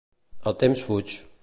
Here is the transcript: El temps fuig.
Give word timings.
El 0.51 0.57
temps 0.65 0.87
fuig. 0.89 1.17